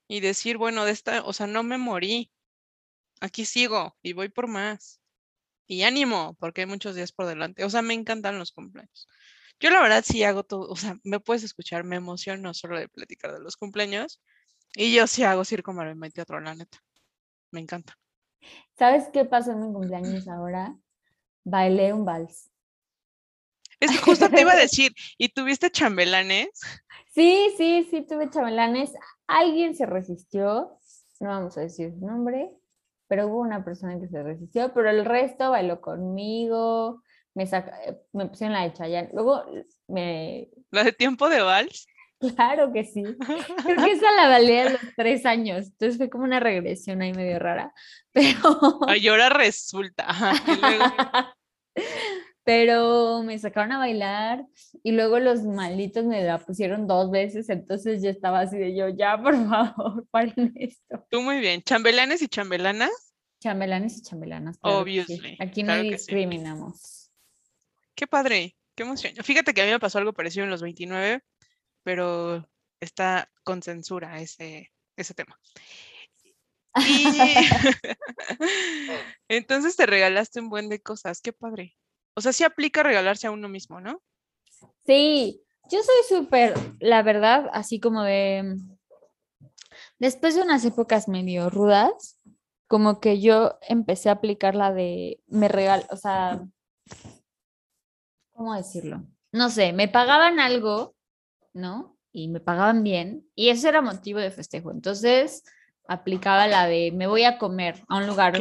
[0.08, 2.32] Y decir, bueno, de esta, o sea, no me morí.
[3.22, 5.01] Aquí sigo y voy por más.
[5.72, 7.64] Y ánimo, porque hay muchos días por delante.
[7.64, 9.08] O sea, me encantan los cumpleaños.
[9.58, 12.90] Yo la verdad sí hago todo, o sea, me puedes escuchar, me emociono solo de
[12.90, 14.22] platicar de los cumpleaños.
[14.76, 16.80] Y yo sí hago circo, maroma y teatro, la neta.
[17.52, 17.98] Me encanta.
[18.78, 20.76] ¿Sabes qué pasó en mi cumpleaños ahora?
[21.46, 22.52] Bailé un vals.
[23.80, 26.50] Es que justo te iba a decir, ¿y tuviste chambelanes?
[27.14, 28.92] Sí, sí, sí, tuve chambelanes.
[29.26, 30.78] Alguien se resistió,
[31.22, 32.52] no vamos a decir su nombre,
[33.12, 37.78] pero hubo una persona que se resistió, pero el resto bailó conmigo, me, saca,
[38.14, 39.10] me pusieron la de Chayanne.
[39.12, 39.44] Luego
[39.90, 40.48] me...
[40.70, 41.88] ¿La de tiempo de vals?
[42.38, 43.04] Claro que sí.
[43.66, 45.66] Creo que esa la valía a los tres años.
[45.66, 47.74] Entonces fue como una regresión ahí medio rara.
[48.14, 48.80] Pero.
[48.88, 50.08] Ay, ahora resulta.
[52.44, 54.46] Pero me sacaron a bailar
[54.84, 57.50] y luego los malditos me la pusieron dos veces.
[57.50, 61.06] Entonces ya estaba así de yo, ya, por favor, paren esto.
[61.10, 61.62] Tú muy bien.
[61.62, 63.14] ¿Chambelanes y chambelanas?
[63.40, 64.58] Chambelanes y chambelanas.
[64.62, 65.38] Obviously.
[65.40, 67.12] Aquí no discriminamos.
[67.96, 69.14] Qué padre, qué emoción.
[69.24, 71.24] Fíjate que a mí me pasó algo parecido en los 29
[71.84, 72.48] pero
[72.80, 75.40] está con censura ese, ese tema.
[76.76, 76.76] Y
[79.28, 81.76] entonces te regalaste un buen de cosas, qué padre.
[82.16, 84.02] O sea, sí aplica regalarse a uno mismo, ¿no?
[84.86, 88.58] Sí, yo soy súper, la verdad, así como de,
[90.00, 92.20] después de unas épocas medio rudas,
[92.68, 96.42] como que yo empecé a aplicar la de, me regal, o sea,
[98.32, 99.04] ¿cómo decirlo?
[99.32, 100.96] No sé, me pagaban algo
[101.54, 101.98] ¿no?
[102.12, 104.72] Y me pagaban bien y ese era motivo de festejo.
[104.72, 105.44] Entonces
[105.88, 108.34] aplicaba la de me voy a comer a un lugar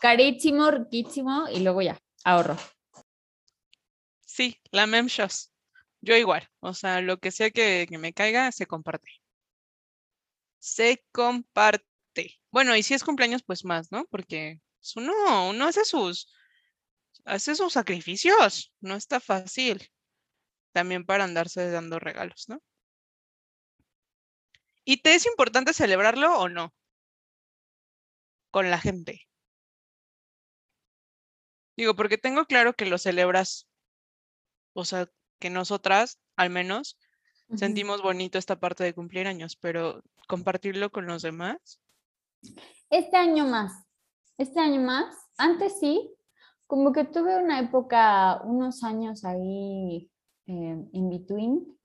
[0.00, 2.56] carísimo, riquísimo y luego ya, ahorro.
[4.38, 5.50] Sí, la memshos.
[6.00, 9.08] Yo igual, o sea, lo que sea que, me caiga, se comparte.
[10.60, 12.38] Se comparte.
[12.52, 14.04] Bueno, y si es cumpleaños, pues más, ¿no?
[14.06, 14.60] Porque
[14.96, 16.32] uno, uno hace sus,
[17.24, 19.90] hace sus sacrificios, no está fácil
[20.72, 22.62] también para andarse dando regalos, ¿no?
[24.84, 26.74] ¿Y te es importante celebrarlo o no?
[28.50, 29.26] Con la gente.
[31.76, 33.67] Digo, porque tengo claro que lo celebras,
[34.78, 35.10] o sea,
[35.40, 36.96] que nosotras, al menos,
[37.56, 41.80] sentimos bonito esta parte de cumplir años, pero compartirlo con los demás.
[42.88, 43.72] Este año más,
[44.36, 46.14] este año más, antes sí,
[46.68, 50.08] como que tuve una época, unos años ahí
[50.46, 51.76] eh, in between,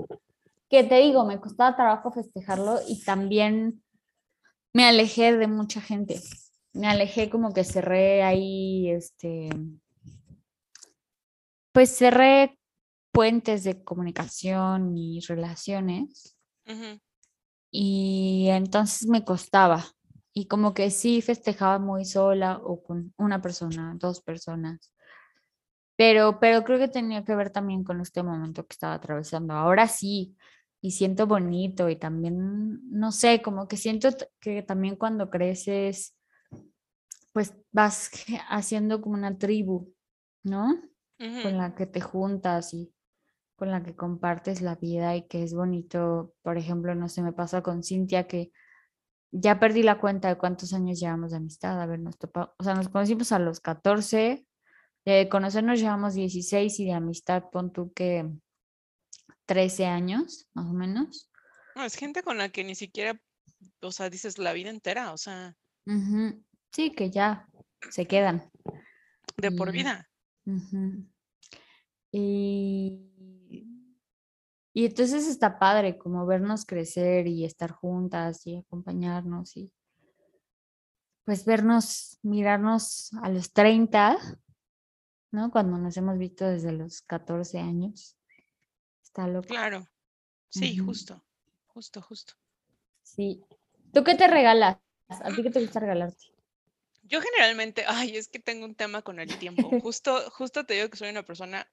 [0.70, 3.84] que te digo, me costaba trabajo festejarlo y también
[4.72, 6.22] me alejé de mucha gente.
[6.74, 9.50] Me alejé como que cerré ahí, este,
[11.72, 12.60] pues cerré
[13.14, 16.36] puentes de comunicación y relaciones.
[17.72, 19.86] Y entonces me costaba.
[20.34, 24.92] Y como que sí festejaba muy sola o con una persona, dos personas.
[25.96, 29.54] Pero, pero creo que tenía que ver también con este momento que estaba atravesando.
[29.54, 30.36] Ahora sí,
[30.82, 36.18] y siento bonito y también, no sé, como que siento que también cuando creces,
[37.32, 38.10] pues vas
[38.50, 39.94] haciendo como una tribu,
[40.44, 40.82] ¿no?
[41.20, 42.92] Con la que te juntas y
[43.56, 47.34] con la que compartes la vida y que es bonito, por ejemplo, no sé, me
[47.34, 48.52] pasa con Cintia que
[49.32, 52.64] ya perdí la cuenta de cuántos años llevamos de amistad, a ver, nos topamos, o
[52.64, 54.46] sea, nos conocimos a los 14,
[55.06, 58.30] de conocernos llevamos 16 y de amistad pon tú que
[59.46, 61.30] 13 años, más o menos.
[61.76, 63.20] No, es gente con la que ni siquiera,
[63.82, 65.56] o sea, dices la vida entera, o sea.
[66.72, 67.48] Sí, que ya
[67.90, 68.50] se quedan.
[69.38, 70.10] De por vida.
[72.12, 73.13] Y,
[74.74, 79.72] y entonces está padre como vernos crecer y estar juntas y acompañarnos y
[81.26, 84.18] pues vernos, mirarnos a los 30
[85.34, 85.50] ¿no?
[85.50, 88.16] Cuando nos hemos visto desde los 14 años.
[89.04, 89.48] Está loco.
[89.48, 89.88] Claro.
[90.50, 91.26] Sí, justo,
[91.66, 92.36] justo, justo.
[93.02, 93.44] Sí.
[93.92, 94.78] ¿Tú qué te regalas?
[95.10, 96.32] ¿A ti qué te gusta regalarte?
[97.02, 99.70] Yo generalmente, ay, es que tengo un tema con el tiempo.
[99.82, 101.68] Justo, justo te digo que soy una persona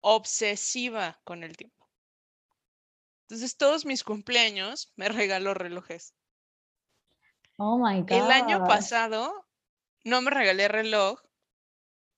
[0.00, 1.77] obsesiva con el tiempo.
[3.28, 6.14] Entonces, todos mis cumpleaños me regalo relojes.
[7.58, 8.10] Oh my God.
[8.10, 9.46] El año pasado
[10.02, 11.20] no me regalé reloj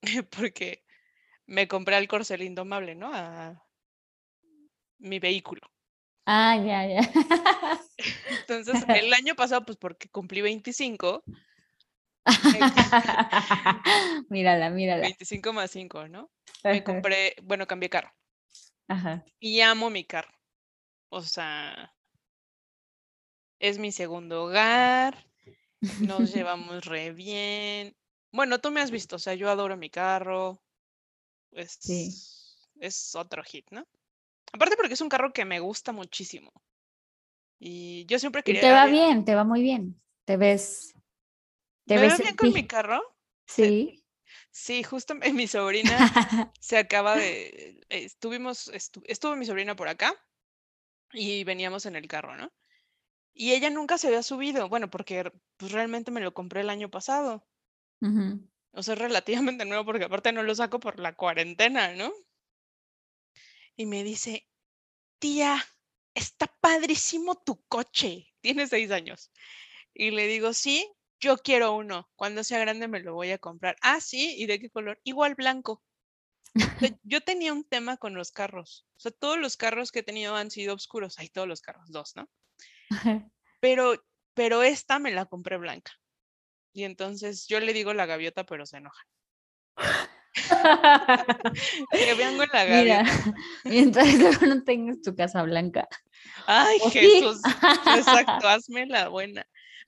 [0.39, 0.85] porque
[1.47, 3.11] me compré al corcel indomable, ¿no?
[3.13, 3.61] A
[4.99, 5.63] mi vehículo.
[6.27, 7.01] Ah, ya, ya.
[8.43, 11.25] Entonces, el año pasado, pues porque cumplí 25.
[14.29, 15.03] mírala, mírala.
[15.03, 16.31] 25 más 5, ¿no?
[16.63, 18.13] Me compré, bueno, cambié carro.
[18.87, 19.25] Ajá.
[19.41, 20.40] Y amo mi carro.
[21.11, 21.93] O sea,
[23.61, 25.25] es mi segundo hogar.
[25.99, 27.97] Nos llevamos re bien.
[28.33, 30.63] Bueno, tú me has visto, o sea, yo adoro mi carro.
[31.53, 33.87] Es, es otro hit, ¿no?
[34.53, 36.53] Aparte porque es un carro que me gusta muchísimo.
[37.61, 38.61] Y yo siempre Y quería...
[38.63, 40.01] te va bien, te va muy bien.
[40.25, 40.95] Te ves.
[41.87, 43.01] Te ¿Me ves bien con mi carro?
[43.47, 44.05] Sí.
[44.53, 46.09] Sí, justo mi sobrina
[46.61, 47.81] se acaba de...
[47.89, 50.15] eh, Estuvimos, estu- estuvo mi sobrina por acá
[51.13, 52.53] y veníamos en el carro, ¿no?
[53.33, 56.91] Y ella nunca se había subido, bueno, porque pues realmente me lo compré el año
[56.91, 57.47] pasado.
[58.03, 58.49] Ujú.
[58.73, 62.13] O sea, relativamente nuevo porque aparte no lo saco por la cuarentena, ¿no?
[63.77, 64.47] Y me dice,
[65.19, 65.65] tía,
[66.15, 68.29] está padrísimo tu coche.
[68.41, 69.31] Tiene seis años.
[69.95, 72.11] Y le digo, sí, yo quiero uno.
[72.17, 73.77] Cuando sea grande me lo voy a comprar.
[73.83, 75.01] Ah, sí, ¿y de qué color?
[75.05, 75.83] Igual blanco.
[77.03, 78.87] Yo tenía un tema con los carros.
[78.97, 81.19] O sea, todos los carros que he tenido han sido oscuros.
[81.19, 82.29] Hay todos los carros, dos, ¿no?
[83.61, 85.93] Pero, pero esta me la compré blanca.
[86.73, 89.07] Y entonces yo le digo la gaviota, pero se enoja.
[91.91, 93.35] Que vengo en la Mira, gaviota.
[93.65, 95.89] mientras luego no tengas tu casa blanca.
[96.47, 96.79] Ay.
[96.91, 97.41] Jesús.
[97.97, 99.47] Exacto, hazme la buena.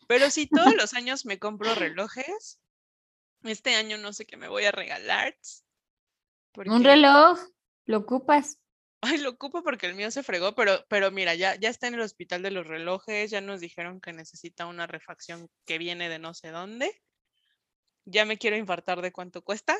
[0.08, 2.60] Pero si todos los años me compro relojes,
[3.44, 5.36] este año no sé qué me voy a regalar.
[6.54, 7.38] Un porque- reloj,
[7.86, 8.58] lo ocupas.
[9.04, 11.94] Ay, lo ocupo porque el mío se fregó, pero, pero mira, ya, ya está en
[11.94, 16.20] el hospital de los relojes, ya nos dijeron que necesita una refacción que viene de
[16.20, 17.02] no sé dónde.
[18.04, 19.76] Ya me quiero infartar de cuánto cuesta.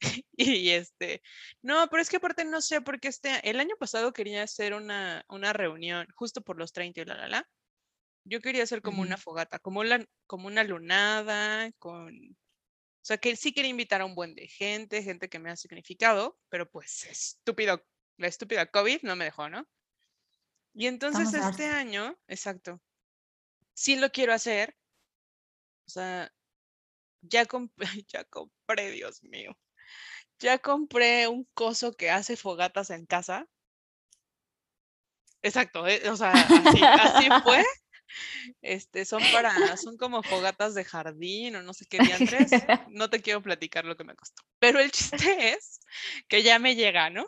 [0.36, 1.22] Y este,
[1.60, 5.24] no, pero es que aparte no sé, porque este, el año pasado quería hacer una,
[5.28, 7.48] una reunión justo por los 30 y la, la, la.
[8.24, 12.36] Yo quería hacer como una fogata, como, la, como una lunada, con...
[13.02, 15.56] O sea, que sí quería invitar a un buen de gente, gente que me ha
[15.56, 17.84] significado, pero pues estúpido,
[18.16, 19.68] la estúpida COVID no me dejó, ¿no?
[20.72, 22.80] Y entonces este año, exacto,
[23.74, 24.76] sí lo quiero hacer.
[25.84, 26.32] O sea,
[27.22, 29.58] ya compré, ya compré, Dios mío.
[30.38, 33.48] Ya compré un coso que hace fogatas en casa.
[35.42, 37.64] Exacto, eh, o sea, así, así fue.
[38.62, 42.68] Este, son para, son como fogatas de jardín o no sé qué diantres.
[42.86, 44.42] No te quiero platicar lo que me costó.
[44.58, 45.16] Pero el chiste
[45.54, 45.80] es
[46.28, 47.26] que ya me llega, ¿no?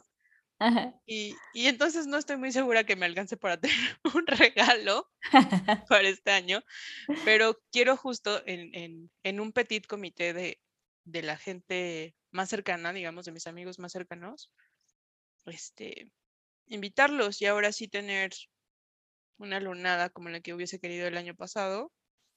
[0.59, 0.94] Ajá.
[1.07, 3.77] Y, y entonces no estoy muy segura que me alcance para tener
[4.14, 5.11] un regalo
[5.88, 6.62] para este año,
[7.25, 10.61] pero quiero justo en, en- en un petit comité de,
[11.05, 14.53] de la gente más cercana, digamos, de mis amigos más cercanos,
[15.47, 16.11] este,
[16.66, 18.33] invitarlos y ahora sí tener
[19.38, 21.92] una lunada como la que hubiese querido el año pasado,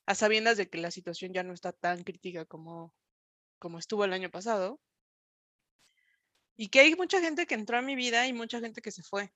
[0.05, 2.93] a sabiendas de que la situación ya no está tan crítica como,
[3.59, 4.79] como estuvo el año pasado.
[6.57, 9.01] Y que hay mucha gente que entró a mi vida y mucha gente que se
[9.01, 9.31] fue.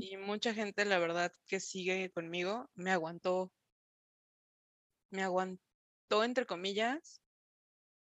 [0.00, 3.52] Y mucha gente, la verdad, que sigue conmigo, me aguantó,
[5.10, 7.20] me aguantó, entre comillas,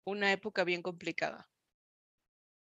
[0.04, 1.48] una época bien complicada.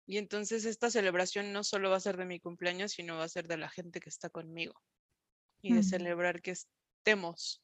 [0.06, 3.30] Y entonces esta celebración no solo va a ser de mi cumpleaños, sino va a
[3.30, 4.82] ser de la gente que está conmigo.
[5.62, 7.62] Y de celebrar que estemos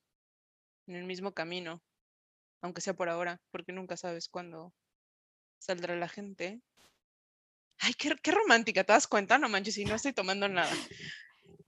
[0.88, 1.82] en el mismo camino,
[2.62, 4.74] aunque sea por ahora, porque nunca sabes cuándo
[5.60, 6.62] saldrá la gente.
[7.80, 9.38] Ay, qué, qué romántica, ¿te das cuenta?
[9.38, 10.74] No manches, y no estoy tomando nada.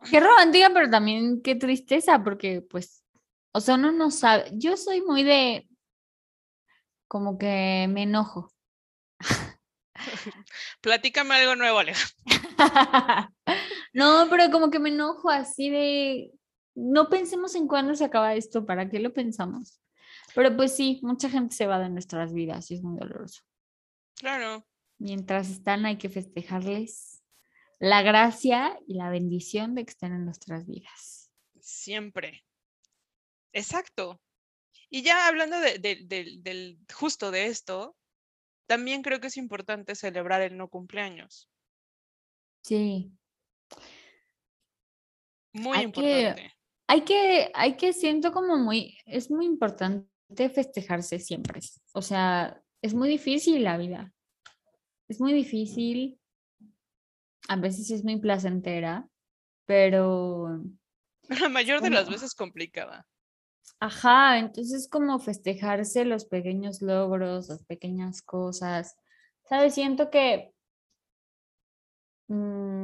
[0.10, 3.04] Qué romántica, pero también qué tristeza, porque pues,
[3.52, 4.50] o sea, uno no sabe.
[4.54, 5.68] Yo soy muy de,
[7.08, 8.54] como que me enojo.
[10.82, 12.08] Platícame algo nuevo, Aleja.
[13.93, 16.32] No, pero como que me enojo así de,
[16.75, 19.82] no pensemos en cuándo se acaba esto, ¿para qué lo pensamos?
[20.36, 23.41] Pero pues sí, mucha gente se va de nuestras vidas y es muy doloroso.
[24.15, 24.65] Claro,
[24.99, 27.23] Mientras están hay que festejarles
[27.80, 31.32] la gracia y la bendición de que estén en nuestras vidas.
[31.60, 32.43] siempre.
[33.54, 34.21] Exacto.
[34.89, 37.95] Y ya hablando de, de- del- del justo de esto,
[38.67, 41.49] también creo que es importante celebrar el no cumpleaños.
[42.62, 43.12] Sí,
[45.53, 46.53] Muy Hay que- importante.
[46.88, 50.08] hay que, hay que, siento como muy, es muy importante
[50.53, 51.60] festejarse siempre.
[51.93, 54.13] O sea, es muy difícil la vida.
[55.08, 56.19] Es muy difícil.
[57.48, 59.08] A veces es muy placentera,
[59.65, 60.62] pero,
[61.29, 63.08] La mayor de las como- veces complicada.
[63.79, 68.96] ajá, entonces como festejarse los pequeños logros, las pequeñas cosas.
[69.48, 69.73] ¿Sabes?
[69.73, 70.54] Siento que
[72.27, 72.79] mm,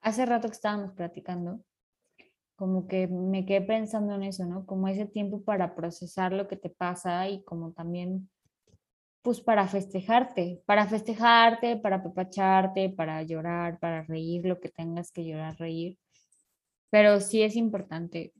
[0.00, 1.64] hace rato que estábamos platicando,
[2.56, 4.66] como que me quedé pensando en eso, ¿no?
[4.66, 8.30] Como ese tiempo para procesar lo que te pasa y como también,
[9.22, 15.24] pues para festejarte, para festejarte, para apapacharte, para llorar, para reír, lo que tengas que
[15.24, 15.98] llorar, reír.
[16.90, 18.34] Pero sí es importante,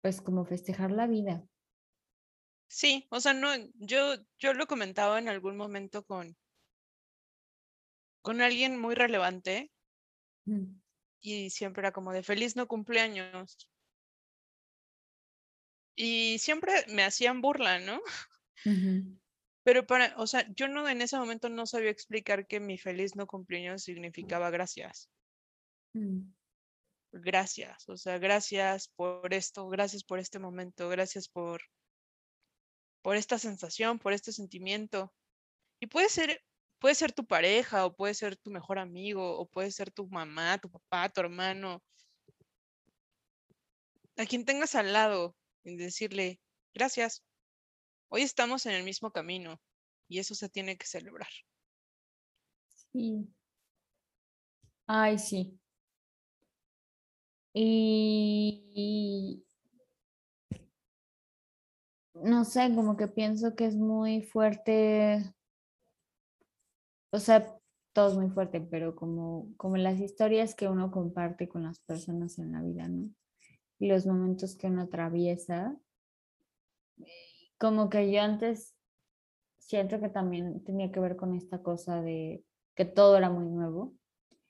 [0.00, 1.46] pues como festejar la vida.
[2.68, 6.36] Sí, o sea, no, yo, yo lo comentaba en algún momento con,
[8.24, 9.70] con alguien muy relevante
[10.46, 10.80] Mm,
[11.20, 13.68] y siempre era como de feliz no cumpleaños.
[15.96, 18.00] Y siempre me hacían burla, ¿no?
[19.64, 23.16] Pero para, o sea, yo no en ese momento no sabía explicar que mi feliz
[23.16, 25.10] no cumpleaños significaba gracias.
[25.94, 26.34] mm,
[27.12, 31.62] Gracias, o sea, gracias por esto, gracias por este momento, gracias por
[33.02, 35.14] por esta sensación, por este sentimiento.
[35.80, 36.42] Y puede ser
[36.84, 40.58] puede ser tu pareja o puede ser tu mejor amigo o puede ser tu mamá,
[40.58, 41.82] tu papá, tu hermano.
[44.18, 46.42] A quien tengas al lado y decirle,
[46.74, 47.24] gracias.
[48.10, 49.62] Hoy estamos en el mismo camino
[50.08, 51.30] y eso se tiene que celebrar.
[52.92, 53.34] Sí.
[54.86, 55.58] Ay, sí.
[57.54, 59.42] Y
[62.12, 65.34] no sé, como que pienso que es muy fuerte,
[67.14, 67.46] o sea,
[67.92, 72.38] todo es muy fuerte, pero como, como las historias que uno comparte con las personas
[72.38, 73.10] en la vida, ¿no?
[73.78, 75.76] Y los momentos que uno atraviesa.
[77.58, 78.74] Como que yo antes
[79.58, 82.44] siento que también tenía que ver con esta cosa de
[82.76, 83.94] que todo era muy nuevo,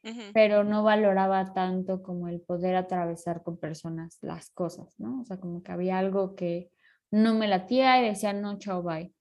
[0.04, 5.22] Ujú, pero no valoraba tanto como el poder atravesar con personas las cosas, ¿no?
[5.22, 6.70] O sea, como que había algo que
[7.12, 9.14] no me latía y decía, no, chao, bye.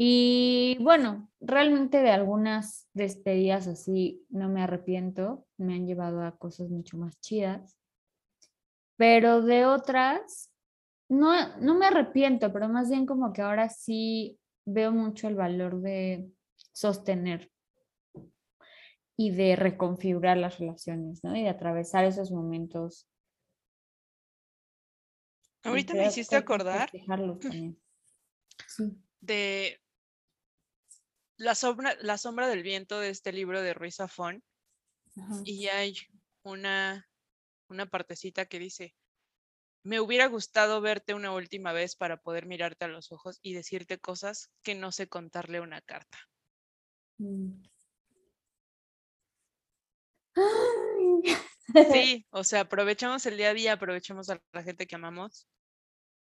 [0.00, 6.70] Y bueno, realmente de algunas despedidas así no me arrepiento, me han llevado a cosas
[6.70, 7.76] mucho más chidas,
[8.96, 10.52] pero de otras
[11.08, 15.80] no, no me arrepiento, pero más bien como que ahora sí veo mucho el valor
[15.80, 16.30] de
[16.72, 17.50] sostener
[19.16, 21.34] y de reconfigurar las relaciones, ¿no?
[21.34, 23.08] Y de atravesar esos momentos.
[25.64, 26.88] Ahorita me hiciste acordar.
[27.50, 27.76] Sí.
[29.20, 29.80] de
[31.38, 34.42] la sombra, la sombra del viento de este libro de Ruiz Zafón
[35.44, 35.96] y hay
[36.42, 37.08] una,
[37.68, 38.94] una partecita que dice,
[39.82, 43.98] me hubiera gustado verte una última vez para poder mirarte a los ojos y decirte
[43.98, 46.18] cosas que no sé contarle una carta.
[47.18, 47.62] Mm.
[51.92, 55.46] Sí, o sea, aprovechamos el día a día, aprovechamos a la gente que amamos.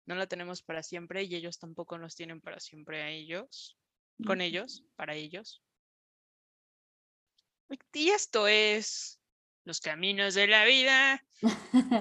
[0.05, 3.77] No la tenemos para siempre y ellos tampoco nos tienen para siempre a ellos,
[4.25, 5.61] con ellos, para ellos.
[7.93, 9.19] Y esto es
[9.65, 11.25] los caminos de la vida.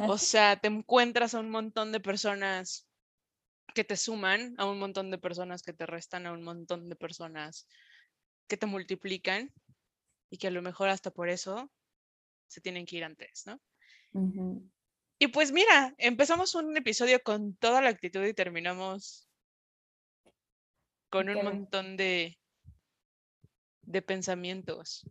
[0.08, 2.86] O sea, te encuentras a un montón de personas
[3.74, 6.96] que te suman, a un montón de personas que te restan, a un montón de
[6.96, 7.66] personas
[8.46, 9.52] que te multiplican
[10.30, 11.70] y que a lo mejor hasta por eso
[12.48, 13.60] se tienen que ir antes, ¿no?
[15.18, 19.28] Y pues mira, empezamos un episodio con toda la actitud y terminamos
[21.12, 22.38] con un montón de,
[23.82, 25.06] de pensamientos.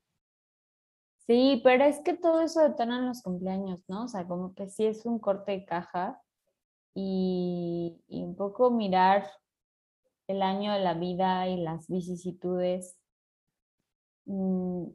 [1.27, 4.05] Sí, pero es que todo eso detona en los cumpleaños, ¿no?
[4.05, 6.19] O sea, como que sí es un corte de caja
[6.95, 9.29] y, y un poco mirar
[10.27, 12.97] el año de la vida y las vicisitudes.
[14.25, 14.87] mm,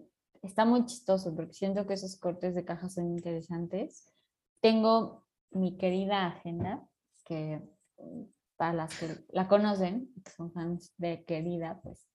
[0.43, 4.13] está muy chistoso porque siento que esos cortes de caja son interesantes.
[4.61, 6.85] Tengo mi querida agenda,
[7.25, 7.63] que
[7.99, 12.07] mm, para las que la conocen, que son fans de querida, pues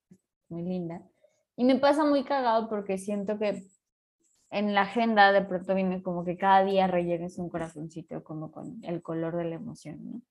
[0.50, 1.02] muy linda.
[1.56, 3.64] Y me pasa muy cagado porque siento que
[4.52, 8.80] en la agenda de pronto viene como que cada día rellenes un corazoncito como con
[8.84, 10.22] el color de la emoción, ¿no?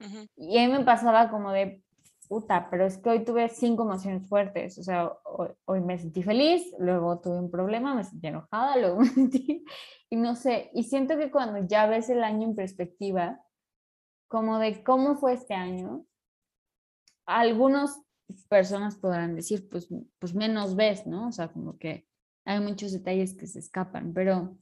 [0.00, 1.82] Ujú, Y a mí me pasaba como de,
[2.28, 6.22] puta, pero es que hoy tuve cinco emociones fuertes, o sea, hoy, hoy me sentí
[6.22, 9.64] feliz, luego tuve un problema, me sentí enojada, luego me sentí,
[10.10, 13.40] y no sé, y siento que cuando ya ves el año en perspectiva,
[14.28, 16.04] como de cómo fue este año,
[17.26, 18.00] algunas
[18.48, 21.28] personas podrán decir, pues, pues menos ves, ¿no?
[21.28, 22.06] O sea, como que
[22.44, 24.56] hay muchos detalles que se escapan, pero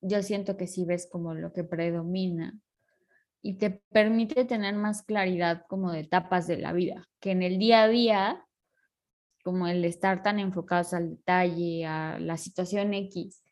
[0.00, 2.58] yo siento que sí ves como lo que predomina
[3.42, 7.58] y te permite tener más claridad como de etapas de la vida, que en el
[7.58, 8.46] día a día,
[9.42, 13.42] como el estar tan enfocados al detalle, a la situación X,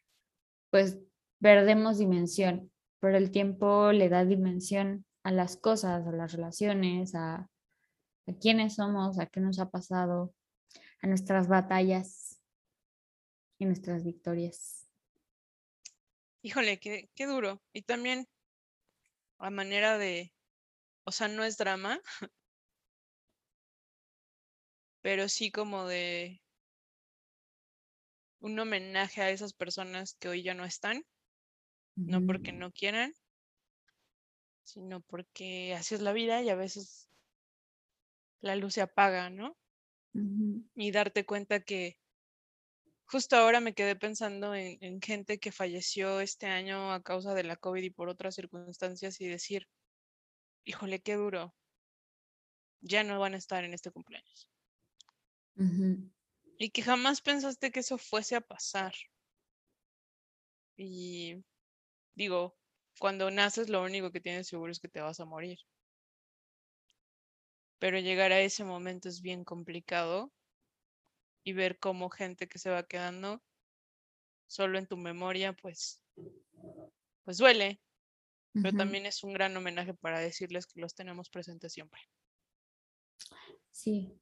[0.70, 0.99] pues
[1.41, 2.70] perdemos dimensión,
[3.01, 8.76] pero el tiempo le da dimensión a las cosas, a las relaciones, a, a quiénes
[8.76, 10.35] somos, a qué nos ha pasado,
[11.03, 12.41] a nuestras batallas
[13.59, 14.91] y nuestras victorias.
[16.41, 17.61] Híjole, qué, qué duro.
[17.74, 18.26] Y también
[19.37, 20.33] a manera de,
[21.05, 22.01] o sea, no es drama,
[25.03, 26.41] pero sí como de
[28.41, 31.05] un homenaje a esas personas que hoy ya no están,
[31.97, 33.12] no porque no quieran,
[34.69, 37.09] sino porque así es la vida y a veces
[38.41, 39.57] la luz se apaga, ¿no?
[40.75, 41.99] Y darte cuenta que
[43.05, 47.45] justo ahora me quedé pensando en, en, gente que falleció este año a causa de
[47.45, 49.69] la COVID y por otras circunstancias y decir,
[50.64, 51.55] híjole, qué duro,
[52.81, 54.51] ya no van a estar en este cumpleaños.
[56.59, 58.95] Y que jamás pensaste que eso fuese a pasar.
[60.77, 61.45] Y
[62.14, 62.57] digo,
[62.99, 65.59] cuando naces lo único que tienes seguro es que te vas a morir.
[67.78, 70.32] Pero llegar a ese momento es bien complicado
[71.44, 73.42] y ver cómo gente que se va quedando
[74.46, 76.03] solo en tu memoria, pues,
[77.24, 77.80] pues duele.
[78.53, 82.01] Pero también es un gran homenaje para decirles que los tenemos presentes siempre.
[83.70, 84.20] Sí.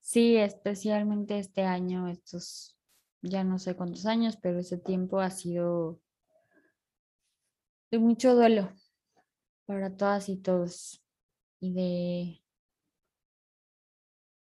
[0.00, 2.78] Sí, especialmente este año, estos
[3.22, 6.00] ya no sé cuántos años, pero ese tiempo ha sido
[7.90, 8.72] de mucho duelo
[9.66, 11.02] para todas y todos.
[11.60, 12.42] Y de...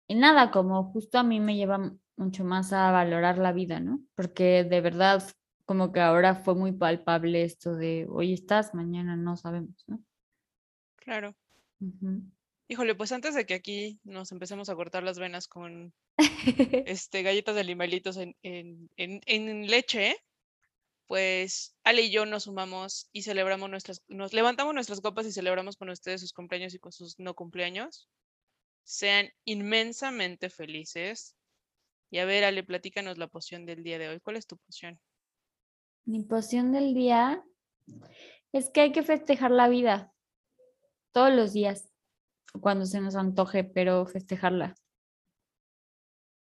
[0.10, 4.02] Y nada, como justo a mí me lleva mucho más a valorar la vida, ¿no?
[4.16, 5.24] Porque de verdad,
[5.66, 10.02] como que ahora fue muy palpable esto de hoy estás, mañana no sabemos, ¿no?
[10.96, 11.36] Claro.
[12.70, 15.94] Híjole, pues antes de que aquí nos empecemos a cortar las venas con
[16.86, 20.18] este, galletas de limelitos en, en, en, leche,
[21.08, 25.78] pues Ale y yo nos sumamos y celebramos nuestras, nos levantamos nuestras copas y celebramos
[25.78, 28.10] con ustedes sus cumpleaños y con sus no cumpleaños.
[28.84, 31.36] Sean inmensamente felices.
[32.10, 34.20] Y a ver, Ale, platícanos la poción del día de hoy.
[34.20, 35.00] ¿Cuál es tu poción?
[36.06, 37.44] Mi poción del día
[38.52, 40.14] es que hay que festejar la vida
[41.12, 41.90] todos los días
[42.62, 44.76] cuando se nos antoje, pero festejarla.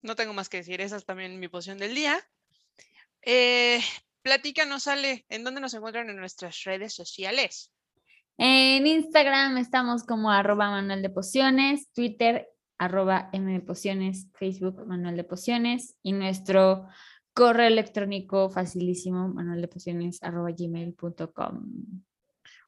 [0.01, 2.19] No tengo más que decir, esa es también mi poción del día.
[3.23, 3.81] Eh,
[4.27, 7.71] platícanos, sale ¿en dónde nos encuentran en nuestras redes sociales?
[8.37, 15.23] En Instagram estamos como arroba manual de pociones, Twitter arroba m pociones, Facebook manual de
[15.23, 16.89] pociones y nuestro
[17.33, 21.63] correo electrónico facilísimo manual de pociones arroba gmail.com.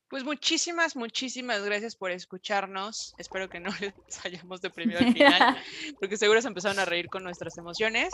[0.10, 3.14] Pues muchísimas, muchísimas gracias por escucharnos.
[3.18, 5.58] Espero que no les hayamos deprimido al final,
[6.00, 8.14] porque seguro se empezaron a reír con nuestras emociones.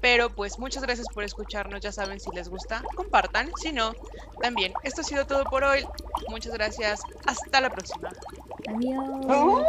[0.00, 1.80] Pero pues muchas gracias por escucharnos.
[1.80, 3.50] Ya saben, si les gusta, compartan.
[3.60, 3.94] Si no,
[4.40, 4.72] también.
[4.82, 5.86] Esto ha sido todo por hoy.
[6.28, 7.00] Muchas gracias.
[7.24, 8.10] Hasta la próxima.
[8.68, 9.64] Adiós.